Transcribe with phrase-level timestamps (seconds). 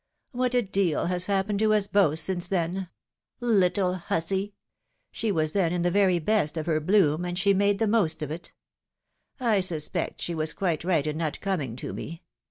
[0.31, 2.89] "What a deal has happened to us both since then!
[3.39, 4.55] Little hussy!—
[5.11, 8.23] she was then in the very best of her bloom, and she made the most
[8.23, 8.51] of it;
[9.39, 12.23] I suspect she was quite right in not coming to me.